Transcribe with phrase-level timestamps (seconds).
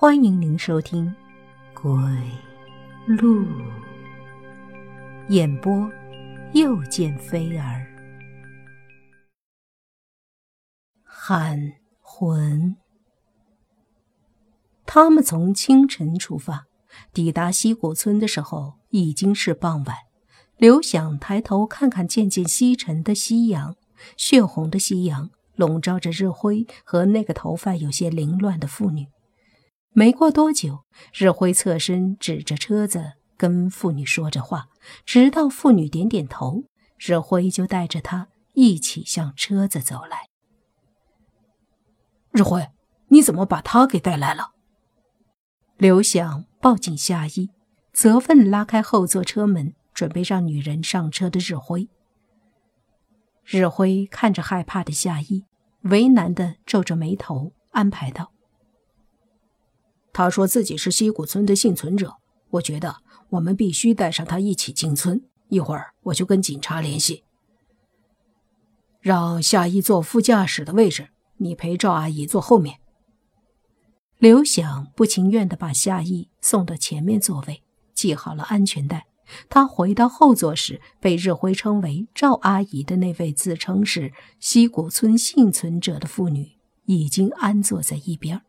[0.00, 1.14] 欢迎您收听
[1.78, 1.92] 《鬼
[3.06, 3.44] 路》
[5.28, 5.92] 演播，
[6.54, 7.86] 又见飞儿
[11.04, 12.74] 喊魂。
[14.86, 16.64] 他们从清晨出发，
[17.12, 19.94] 抵达西谷村的时候已经是傍晚。
[20.56, 23.76] 刘想抬头看看渐渐西沉的夕阳，
[24.16, 29.08] 血红的夕阳笼罩着日辉和那个头发有些凌乱的妇女。
[29.92, 34.68] 没过多久，日辉侧身指着车子跟妇女说着话，
[35.04, 36.64] 直到妇女点点头，
[36.96, 40.28] 日辉就带着她一起向车子走来。
[42.30, 42.68] 日辉，
[43.08, 44.52] 你怎么把他给带来了？
[45.76, 47.50] 刘想抱紧夏衣，
[47.92, 51.88] 责问拉开后座车门，准备让女人上车的日辉。
[53.44, 55.44] 日辉看着害怕的夏衣，
[55.82, 58.30] 为难的皱着眉头，安排道。
[60.12, 62.16] 他说自己是西谷村的幸存者，
[62.50, 62.96] 我觉得
[63.30, 65.22] 我们必须带上他一起进村。
[65.48, 67.24] 一会儿我就跟警察联系，
[69.00, 71.08] 让夏一坐副驾驶的位置，
[71.38, 72.78] 你陪赵阿姨坐后面。
[74.18, 77.64] 刘想不情愿地把夏意送到前面座位，
[77.94, 79.06] 系好了安全带。
[79.48, 86.52] 他回到后座时，被日辉称为赵阿姨的那位自称是西谷村幸存者的妇女
[86.84, 88.42] 已经安坐在一边，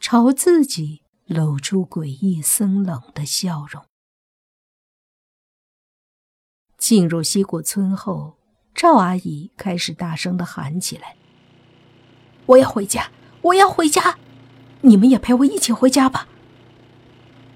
[0.00, 1.02] 朝自己。
[1.26, 3.84] 露出诡异森冷的笑容。
[6.78, 8.38] 进入西谷村后，
[8.74, 11.16] 赵阿姨开始大声的喊起来
[12.46, 13.10] ：“我要回家，
[13.42, 14.18] 我要回家！
[14.82, 16.28] 你们也陪我一起回家吧！”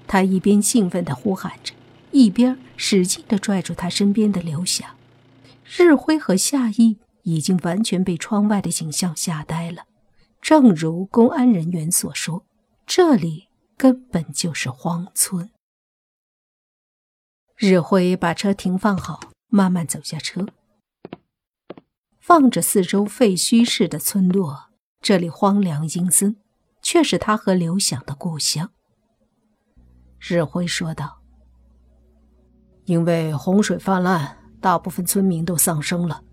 [0.05, 1.73] 她一边兴奋的呼喊着，
[2.11, 4.95] 一边使劲的拽住她身边的刘霞。
[5.63, 9.85] 日辉和夏意已经完全被窗外的景象吓呆了。
[10.41, 12.43] 正如公安人员所说，
[12.85, 13.47] 这里。
[13.81, 15.49] 根本就是荒村。
[17.57, 20.45] 日辉把车停放好，慢慢走下车，
[22.27, 24.69] 望着四周废墟式的村落，
[24.99, 26.35] 这里荒凉阴森，
[26.83, 28.69] 却是他和刘想的故乡。
[30.19, 31.23] 日辉说道
[32.85, 36.23] ：“因为洪水泛滥，大部分村民都丧生了，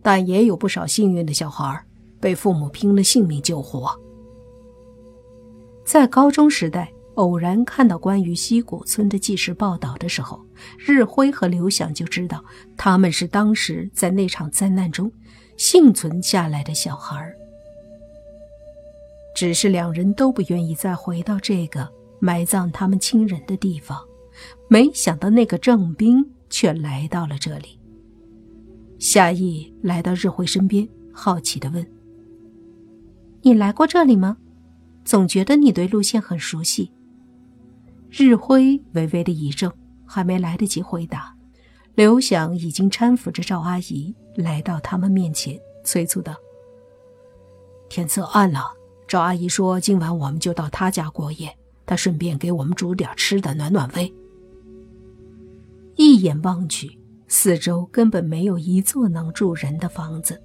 [0.00, 1.84] 但也有不少幸运的小孩
[2.20, 4.00] 被父母拼了性命救活。”
[5.84, 10.40] 在高中时代，偶然看到关于西谷村的纪实报道的时候，
[10.78, 12.42] 日辉和刘想就知道
[12.76, 15.10] 他们是当时在那场灾难中
[15.56, 17.30] 幸存下来的小孩
[19.34, 21.88] 只是两人都不愿意再回到这个
[22.20, 23.98] 埋葬他们亲人的地方，
[24.68, 27.78] 没想到那个郑兵却来到了这里。
[28.98, 31.84] 夏意来到日辉身边，好奇地问
[33.42, 34.36] ：“你来过这里吗？”
[35.04, 36.90] 总觉得你对路线很熟悉。
[38.10, 39.72] 日辉微微的一怔，
[40.04, 41.34] 还没来得及回答，
[41.94, 46.34] 刘想已经搀扶着赵阿姨来到他们面前，催促道
[47.88, 48.64] ：“天色暗了，
[49.08, 51.50] 赵阿姨说今晚我们就到她家过夜，
[51.86, 54.12] 她顺便给我们煮点吃的暖暖胃。”
[55.96, 56.98] 一眼望去，
[57.28, 60.40] 四周根本没有一座能住人的房子。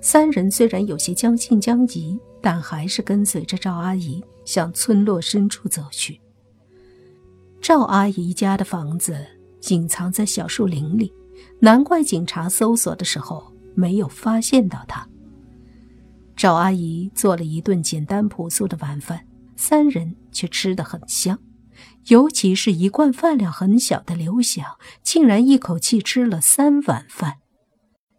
[0.00, 6.20] 三人虽然有些将信将疑，但还是跟随着赵阿姨向村落深处走去。
[7.62, 9.16] 赵阿姨家的房子
[9.70, 11.10] 隐藏在小树林里，
[11.58, 15.08] 难怪警察搜索的时候没有发现到她。
[16.36, 19.26] 赵阿姨做了一顿简单朴素的晚饭，
[19.56, 21.38] 三人却吃得很香，
[22.08, 27.36] 尤其是一贯饭量很小的刘想，竟然一口气吃了三碗饭。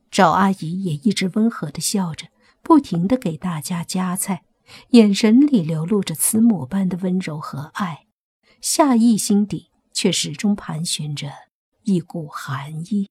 [0.09, 2.25] 赵阿姨也一直温和的笑着，
[2.65, 4.43] 不停的给大家夹菜，
[4.89, 8.07] 眼神里流露着慈母般的温柔和爱。
[8.59, 11.29] 夏意心底却始终盘旋着
[11.83, 13.07] 一股寒意。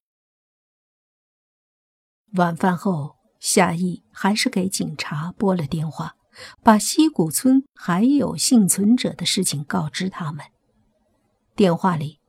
[2.33, 6.17] 晚饭后，夏意还是给警察拨了电话，
[6.61, 10.45] 把西谷村还有幸存者的事情告知他们。
[11.55, 12.19] 电话里。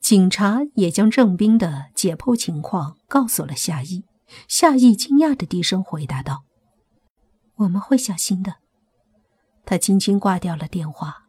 [0.00, 4.02] 警察也将郑兵的解剖情况告诉了夏意。
[4.48, 6.44] 夏意惊讶的低声回答道
[7.56, 8.56] ：“我们会小心的。”
[9.64, 11.28] 他轻轻挂掉了电话。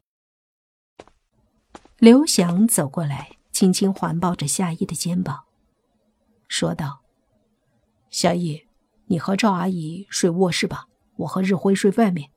[1.97, 5.45] 刘翔走过来，轻轻环抱着夏意的肩膀，
[6.47, 7.01] 说道
[8.09, 8.67] ：“夏意，
[9.05, 10.87] 你和赵阿姨睡卧室吧，
[11.17, 12.31] 我和日辉睡外面。”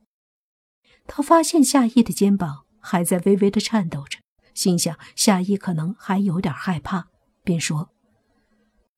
[1.06, 4.18] 他发现夏意的肩膀还在微微的颤抖着。
[4.54, 7.08] 心想夏意可能还有点害怕，
[7.42, 7.90] 便说：“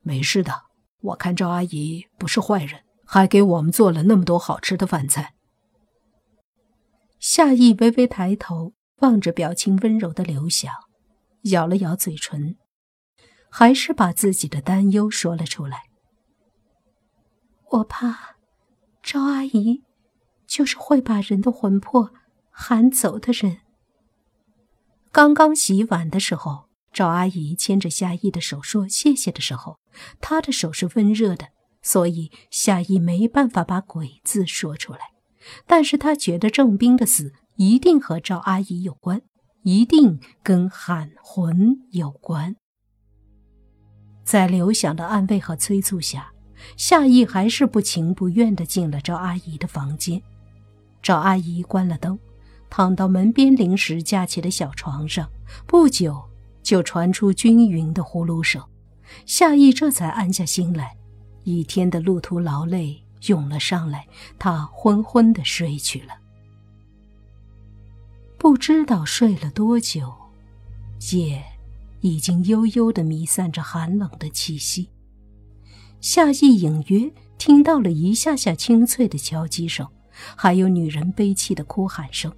[0.02, 0.64] 没事的，
[1.00, 5.34] 我看赵阿姨不是坏人，还给我们做了那么多好吃的饭菜。”
[7.18, 10.70] 夏意微微抬头望着表情温柔的刘晓，
[11.44, 12.56] 咬了咬嘴唇，
[13.50, 15.84] 还是把自己的担忧说了出来。
[17.70, 18.36] 我怕
[19.02, 19.82] 赵阿姨
[20.46, 22.10] 就是会把人的魂魄
[22.50, 23.60] 喊走的人。
[25.10, 26.65] 刚刚洗碗的时候，
[26.96, 29.78] 赵阿姨牵着夏意的手说谢谢的时候，
[30.18, 31.48] 她的手是温热的，
[31.82, 35.00] 所以夏意没办法把“鬼”字说出来。
[35.66, 39.20] 但是他觉得郑斌的死一定和赵阿姨有关，
[39.62, 42.56] 一定跟喊魂有关。
[44.24, 46.32] 在刘想的安慰和催促下，
[46.78, 50.22] 夏意还是不情不愿地进了赵阿姨的房间。
[51.02, 52.18] 赵阿姨关了灯，
[52.70, 55.30] 躺到门边临时架起的小床上，
[55.66, 56.24] 不久
[56.66, 58.60] 就传出均匀的呼噜声。
[59.24, 60.96] 夏意这才安下心来，
[61.44, 63.00] 一天的路途劳累。
[63.28, 64.06] 涌了上来，
[64.38, 66.14] 他昏昏的睡去了。
[68.36, 70.12] 不知道睡了多久，
[71.12, 71.42] 夜
[72.00, 74.90] 已经悠悠的弥散着寒冷的气息。
[76.00, 79.88] 夏意隐约听到了一下下清脆的敲击声，
[80.36, 82.32] 还有女人悲泣的哭喊声。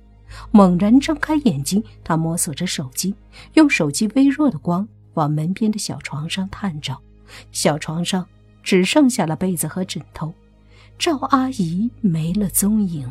[0.50, 3.14] 猛然睁开眼睛，他摸索着手机，
[3.54, 7.00] 用手机微弱的光往门边的小床上探照。
[7.52, 8.26] 小床上
[8.62, 10.32] 只剩下了被子和枕头。
[10.98, 13.08] 赵阿姨没了踪影。